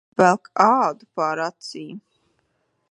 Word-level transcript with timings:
Velk 0.19 0.49
ādu 0.67 1.09
pār 1.19 1.43
acīm. 1.47 2.03